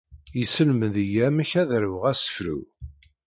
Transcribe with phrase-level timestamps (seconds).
[0.39, 2.59] Yesselmed-iyi amek ara aruɣ asefru.